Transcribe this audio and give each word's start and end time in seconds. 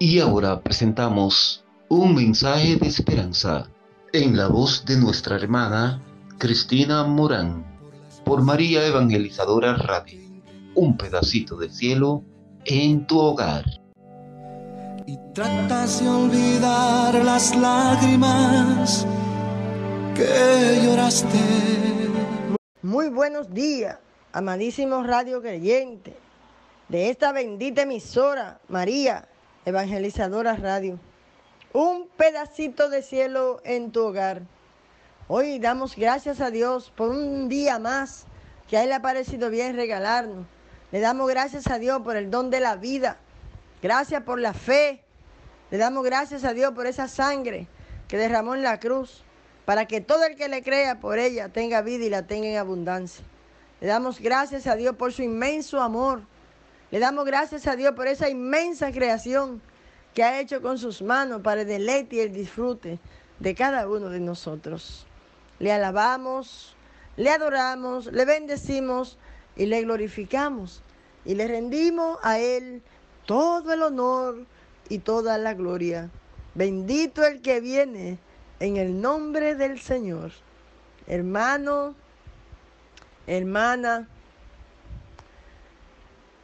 Y 0.00 0.20
ahora 0.20 0.60
presentamos 0.60 1.64
un 1.88 2.14
mensaje 2.14 2.76
de 2.76 2.86
esperanza 2.86 3.68
en 4.12 4.36
la 4.36 4.46
voz 4.46 4.84
de 4.84 4.96
nuestra 4.96 5.34
hermana 5.34 6.00
Cristina 6.38 7.02
Morán 7.02 7.66
por 8.24 8.42
María 8.42 8.86
Evangelizadora 8.86 9.74
Radio. 9.74 10.20
Un 10.76 10.96
pedacito 10.96 11.56
de 11.56 11.68
cielo 11.68 12.22
en 12.64 13.08
tu 13.08 13.18
hogar. 13.18 13.64
Y 15.04 15.18
tratas 15.34 16.00
de 16.00 16.08
olvidar 16.08 17.16
las 17.24 17.56
lágrimas 17.56 19.04
que 20.14 20.80
lloraste. 20.84 21.38
Muy 22.82 23.08
buenos 23.08 23.52
días, 23.52 23.98
amadísimos 24.32 25.04
radio 25.08 25.42
creyentes 25.42 26.14
de 26.88 27.10
esta 27.10 27.32
bendita 27.32 27.82
emisora, 27.82 28.60
María 28.68 29.26
Evangelizadora 29.68 30.56
Radio. 30.56 30.98
Un 31.74 32.08
pedacito 32.16 32.88
de 32.88 33.02
cielo 33.02 33.60
en 33.64 33.92
tu 33.92 34.02
hogar. 34.02 34.40
Hoy 35.26 35.58
damos 35.58 35.94
gracias 35.94 36.40
a 36.40 36.50
Dios 36.50 36.90
por 36.96 37.10
un 37.10 37.50
día 37.50 37.78
más 37.78 38.24
que 38.66 38.78
a 38.78 38.82
Él 38.82 38.88
le 38.88 38.94
ha 38.94 39.02
parecido 39.02 39.50
bien 39.50 39.76
regalarnos. 39.76 40.46
Le 40.90 41.00
damos 41.00 41.28
gracias 41.28 41.66
a 41.66 41.78
Dios 41.78 42.00
por 42.00 42.16
el 42.16 42.30
don 42.30 42.48
de 42.48 42.60
la 42.60 42.76
vida. 42.76 43.18
Gracias 43.82 44.22
por 44.22 44.40
la 44.40 44.54
fe. 44.54 45.04
Le 45.70 45.76
damos 45.76 46.02
gracias 46.02 46.44
a 46.44 46.54
Dios 46.54 46.72
por 46.72 46.86
esa 46.86 47.06
sangre 47.06 47.66
que 48.08 48.16
derramó 48.16 48.54
en 48.54 48.62
la 48.62 48.80
cruz 48.80 49.22
para 49.66 49.84
que 49.84 50.00
todo 50.00 50.24
el 50.24 50.34
que 50.34 50.48
le 50.48 50.62
crea 50.62 50.98
por 50.98 51.18
ella 51.18 51.50
tenga 51.50 51.82
vida 51.82 52.06
y 52.06 52.08
la 52.08 52.26
tenga 52.26 52.48
en 52.48 52.56
abundancia. 52.56 53.22
Le 53.82 53.88
damos 53.88 54.18
gracias 54.18 54.66
a 54.66 54.76
Dios 54.76 54.96
por 54.96 55.12
su 55.12 55.22
inmenso 55.22 55.82
amor. 55.82 56.22
Le 56.90 56.98
damos 56.98 57.26
gracias 57.26 57.66
a 57.66 57.76
Dios 57.76 57.92
por 57.94 58.06
esa 58.06 58.28
inmensa 58.28 58.92
creación 58.92 59.60
que 60.14 60.22
ha 60.22 60.40
hecho 60.40 60.62
con 60.62 60.78
sus 60.78 61.02
manos 61.02 61.42
para 61.42 61.60
el 61.60 61.68
deleite 61.68 62.16
y 62.16 62.20
el 62.20 62.32
disfrute 62.32 62.98
de 63.38 63.54
cada 63.54 63.88
uno 63.88 64.08
de 64.08 64.20
nosotros. 64.20 65.06
Le 65.58 65.70
alabamos, 65.70 66.74
le 67.16 67.30
adoramos, 67.30 68.06
le 68.06 68.24
bendecimos 68.24 69.18
y 69.56 69.66
le 69.66 69.82
glorificamos 69.82 70.82
y 71.24 71.34
le 71.34 71.46
rendimos 71.46 72.18
a 72.22 72.38
Él 72.38 72.82
todo 73.26 73.74
el 73.74 73.82
honor 73.82 74.46
y 74.88 75.00
toda 75.00 75.36
la 75.36 75.52
gloria. 75.52 76.08
Bendito 76.54 77.24
el 77.24 77.42
que 77.42 77.60
viene 77.60 78.18
en 78.60 78.78
el 78.78 78.98
nombre 79.00 79.54
del 79.54 79.78
Señor. 79.78 80.32
Hermano, 81.06 81.94
hermana, 83.26 84.08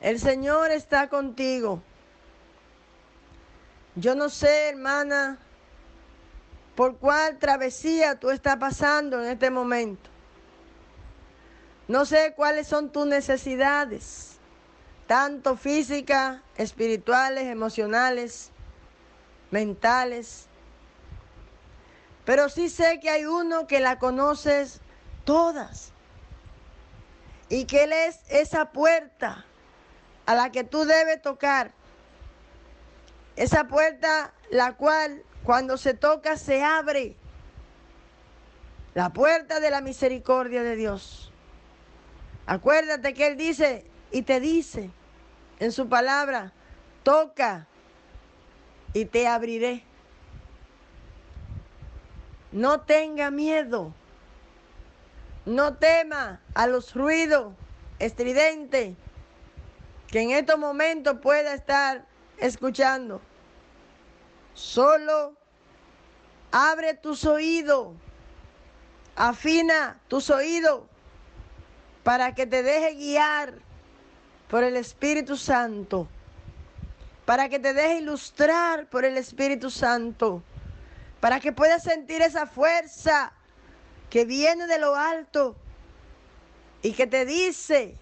el 0.00 0.20
Señor 0.20 0.70
está 0.70 1.08
contigo. 1.08 1.82
Yo 3.96 4.14
no 4.14 4.28
sé, 4.28 4.68
hermana, 4.68 5.38
por 6.76 6.98
cuál 6.98 7.38
travesía 7.38 8.20
tú 8.20 8.30
estás 8.30 8.56
pasando 8.56 9.20
en 9.20 9.30
este 9.30 9.50
momento. 9.50 10.08
No 11.88 12.04
sé 12.04 12.34
cuáles 12.36 12.68
son 12.68 12.90
tus 12.90 13.06
necesidades, 13.06 14.36
tanto 15.08 15.56
físicas, 15.56 16.40
espirituales, 16.56 17.46
emocionales, 17.46 18.50
mentales. 19.50 20.46
Pero 22.24 22.48
sí 22.50 22.68
sé 22.68 23.00
que 23.00 23.10
hay 23.10 23.24
uno 23.24 23.66
que 23.66 23.80
la 23.80 23.98
conoces 23.98 24.80
todas. 25.24 25.90
Y 27.48 27.64
que 27.64 27.84
Él 27.84 27.92
es 27.92 28.20
esa 28.28 28.70
puerta 28.70 29.46
a 30.28 30.34
la 30.34 30.52
que 30.52 30.62
tú 30.62 30.84
debes 30.84 31.22
tocar. 31.22 31.72
Esa 33.34 33.64
puerta 33.66 34.34
la 34.50 34.76
cual 34.76 35.22
cuando 35.42 35.78
se 35.78 35.94
toca 35.94 36.36
se 36.36 36.62
abre. 36.62 37.16
La 38.92 39.08
puerta 39.14 39.58
de 39.58 39.70
la 39.70 39.80
misericordia 39.80 40.62
de 40.62 40.76
Dios. 40.76 41.32
Acuérdate 42.44 43.14
que 43.14 43.26
Él 43.26 43.38
dice 43.38 43.86
y 44.10 44.20
te 44.20 44.38
dice 44.38 44.90
en 45.60 45.72
su 45.72 45.88
palabra, 45.88 46.52
toca 47.04 47.66
y 48.92 49.06
te 49.06 49.26
abriré. 49.28 49.82
No 52.52 52.82
tenga 52.82 53.30
miedo. 53.30 53.94
No 55.46 55.78
tema 55.78 56.42
a 56.52 56.66
los 56.66 56.94
ruidos 56.94 57.54
estridentes 57.98 58.94
que 60.10 60.20
en 60.20 60.30
estos 60.30 60.58
momentos 60.58 61.18
pueda 61.20 61.54
estar 61.54 62.04
escuchando. 62.38 63.20
Solo 64.54 65.34
abre 66.50 66.94
tus 66.94 67.24
oídos, 67.24 67.94
afina 69.14 70.00
tus 70.08 70.30
oídos 70.30 70.82
para 72.02 72.34
que 72.34 72.46
te 72.46 72.62
deje 72.62 72.94
guiar 72.94 73.54
por 74.48 74.64
el 74.64 74.76
Espíritu 74.76 75.36
Santo, 75.36 76.08
para 77.26 77.50
que 77.50 77.58
te 77.58 77.74
deje 77.74 77.98
ilustrar 77.98 78.86
por 78.86 79.04
el 79.04 79.18
Espíritu 79.18 79.70
Santo, 79.70 80.42
para 81.20 81.38
que 81.38 81.52
puedas 81.52 81.82
sentir 81.82 82.22
esa 82.22 82.46
fuerza 82.46 83.32
que 84.08 84.24
viene 84.24 84.66
de 84.66 84.78
lo 84.78 84.96
alto 84.96 85.54
y 86.80 86.92
que 86.92 87.06
te 87.06 87.26
dice, 87.26 87.98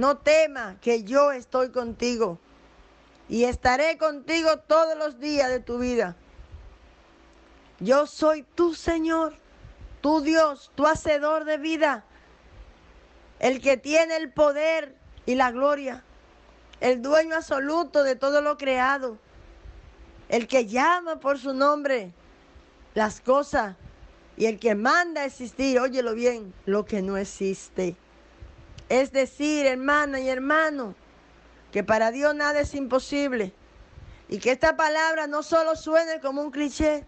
no 0.00 0.16
tema 0.16 0.78
que 0.80 1.04
yo 1.04 1.30
estoy 1.30 1.70
contigo 1.70 2.38
y 3.28 3.44
estaré 3.44 3.98
contigo 3.98 4.58
todos 4.60 4.96
los 4.96 5.20
días 5.20 5.50
de 5.50 5.60
tu 5.60 5.78
vida. 5.78 6.16
Yo 7.80 8.06
soy 8.06 8.42
tu 8.54 8.74
Señor, 8.74 9.34
tu 10.00 10.22
Dios, 10.22 10.72
tu 10.74 10.86
hacedor 10.86 11.44
de 11.44 11.58
vida, 11.58 12.04
el 13.40 13.60
que 13.60 13.76
tiene 13.76 14.16
el 14.16 14.32
poder 14.32 14.96
y 15.26 15.34
la 15.34 15.50
gloria, 15.50 16.02
el 16.80 17.02
dueño 17.02 17.36
absoluto 17.36 18.02
de 18.02 18.16
todo 18.16 18.40
lo 18.40 18.56
creado, 18.56 19.18
el 20.30 20.48
que 20.48 20.66
llama 20.66 21.20
por 21.20 21.38
su 21.38 21.52
nombre 21.52 22.10
las 22.94 23.20
cosas 23.20 23.76
y 24.38 24.46
el 24.46 24.58
que 24.58 24.74
manda 24.74 25.20
a 25.20 25.24
existir, 25.26 25.78
óyelo 25.78 26.14
bien, 26.14 26.54
lo 26.64 26.86
que 26.86 27.02
no 27.02 27.18
existe. 27.18 27.96
Es 28.90 29.12
decir, 29.12 29.66
hermana 29.66 30.18
y 30.18 30.28
hermano, 30.28 30.96
que 31.70 31.84
para 31.84 32.10
Dios 32.10 32.34
nada 32.34 32.58
es 32.58 32.74
imposible. 32.74 33.52
Y 34.28 34.38
que 34.38 34.50
esta 34.50 34.76
palabra 34.76 35.28
no 35.28 35.44
solo 35.44 35.76
suene 35.76 36.20
como 36.20 36.42
un 36.42 36.50
cliché, 36.50 37.06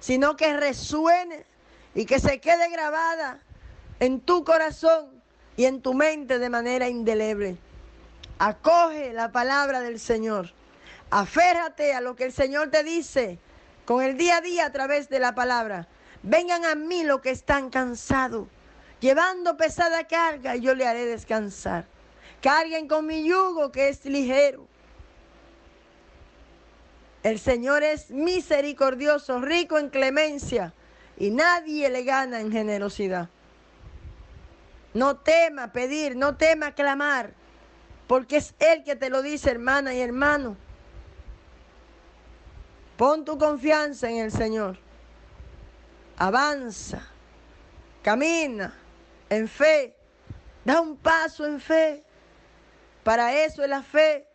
sino 0.00 0.36
que 0.36 0.56
resuene 0.56 1.44
y 1.94 2.06
que 2.06 2.18
se 2.18 2.40
quede 2.40 2.70
grabada 2.70 3.40
en 4.00 4.20
tu 4.20 4.42
corazón 4.42 5.22
y 5.54 5.66
en 5.66 5.82
tu 5.82 5.92
mente 5.92 6.38
de 6.38 6.48
manera 6.48 6.88
indeleble. 6.88 7.58
Acoge 8.38 9.12
la 9.12 9.32
palabra 9.32 9.80
del 9.80 10.00
Señor. 10.00 10.54
Aférrate 11.10 11.92
a 11.92 12.00
lo 12.00 12.16
que 12.16 12.24
el 12.24 12.32
Señor 12.32 12.70
te 12.70 12.82
dice 12.84 13.38
con 13.84 14.02
el 14.02 14.16
día 14.16 14.38
a 14.38 14.40
día 14.40 14.64
a 14.64 14.72
través 14.72 15.10
de 15.10 15.18
la 15.18 15.34
palabra. 15.34 15.88
Vengan 16.22 16.64
a 16.64 16.74
mí 16.74 17.04
los 17.04 17.20
que 17.20 17.30
están 17.30 17.68
cansados 17.68 18.48
llevando 19.02 19.56
pesada 19.56 20.06
carga, 20.06 20.54
yo 20.54 20.74
le 20.74 20.86
haré 20.86 21.04
descansar. 21.04 21.84
Carguen 22.40 22.88
con 22.88 23.04
mi 23.04 23.24
yugo 23.24 23.70
que 23.72 23.88
es 23.88 24.04
ligero. 24.04 24.66
El 27.22 27.38
Señor 27.38 27.82
es 27.82 28.10
misericordioso, 28.10 29.40
rico 29.40 29.76
en 29.78 29.90
clemencia, 29.90 30.72
y 31.18 31.30
nadie 31.30 31.90
le 31.90 32.04
gana 32.04 32.40
en 32.40 32.50
generosidad. 32.50 33.28
No 34.94 35.16
tema 35.16 35.72
pedir, 35.72 36.16
no 36.16 36.36
tema 36.36 36.72
clamar, 36.72 37.32
porque 38.06 38.36
es 38.36 38.54
Él 38.58 38.84
que 38.84 38.96
te 38.96 39.10
lo 39.10 39.22
dice, 39.22 39.50
hermana 39.50 39.94
y 39.94 40.00
hermano. 40.00 40.56
Pon 42.96 43.24
tu 43.24 43.36
confianza 43.36 44.08
en 44.10 44.18
el 44.18 44.30
Señor. 44.30 44.78
Avanza, 46.18 47.02
camina, 48.02 48.74
en 49.36 49.48
fe. 49.48 49.94
Da 50.64 50.80
un 50.80 50.96
paso 50.96 51.46
en 51.46 51.60
fe. 51.60 52.04
Para 53.02 53.34
eso 53.44 53.62
es 53.62 53.68
la 53.68 53.82
fe. 53.82 54.26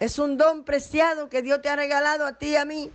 Es 0.00 0.18
un 0.18 0.36
don 0.36 0.64
preciado 0.64 1.28
que 1.28 1.42
Dios 1.42 1.60
te 1.60 1.68
ha 1.68 1.76
regalado 1.76 2.24
a 2.26 2.32
ti 2.38 2.50
y 2.50 2.56
a 2.56 2.64
mí. 2.64 2.90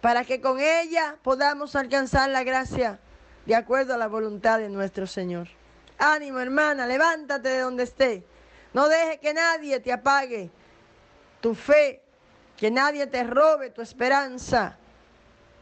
Para 0.00 0.24
que 0.24 0.40
con 0.40 0.60
ella 0.60 1.16
podamos 1.22 1.76
alcanzar 1.76 2.30
la 2.30 2.44
gracia 2.44 2.98
de 3.44 3.54
acuerdo 3.54 3.94
a 3.94 3.98
la 3.98 4.08
voluntad 4.08 4.58
de 4.58 4.68
nuestro 4.68 5.06
Señor. 5.06 5.48
Ánimo 5.98 6.40
hermana, 6.40 6.86
levántate 6.86 7.48
de 7.48 7.60
donde 7.60 7.84
esté. 7.84 8.24
No 8.72 8.88
deje 8.88 9.18
que 9.18 9.34
nadie 9.34 9.80
te 9.80 9.92
apague 9.92 10.50
tu 11.40 11.54
fe, 11.54 12.02
que 12.56 12.70
nadie 12.70 13.06
te 13.06 13.22
robe 13.24 13.70
tu 13.70 13.82
esperanza. 13.82 14.76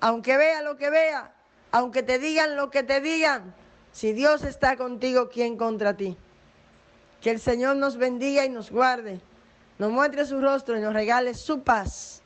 Aunque 0.01 0.37
vea 0.37 0.63
lo 0.63 0.77
que 0.77 0.91
vea, 0.91 1.33
aunque 1.73 2.03
te 2.03 2.19
digan 2.19 2.57
lo 2.57 2.71
que 2.71 2.83
te 2.83 3.01
digan, 3.01 3.55
si 3.95 4.13
Dios 4.13 4.43
está 4.43 4.77
contigo, 4.77 5.29
¿quién 5.33 5.57
contra 5.57 5.97
ti? 5.97 6.17
Que 7.21 7.31
el 7.31 7.41
Señor 7.41 7.77
nos 7.77 7.97
bendiga 7.97 8.45
y 8.45 8.49
nos 8.49 8.71
guarde. 8.71 9.21
nos 9.79 9.91
muestre 9.91 10.27
su 10.27 10.41
rostro 10.41 10.77
y 10.77 10.81
nos 10.81 10.93
regale 10.93 11.33
su 11.35 11.63
paz 11.63 12.21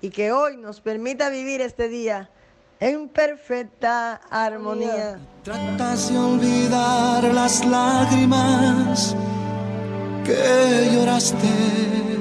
y 0.00 0.10
que 0.10 0.32
hoy 0.32 0.56
nos 0.56 0.80
permita 0.80 1.28
vivir 1.28 1.60
este 1.60 1.88
día 1.88 2.30
en 2.78 3.08
perfecta 3.08 4.20
armonía. 4.30 5.18
Tratas 5.42 6.12
de 6.12 6.18
olvidar 6.18 7.24
las 7.34 7.64
lágrimas 7.64 9.14
que 10.24 10.90
lloraste 10.92 12.19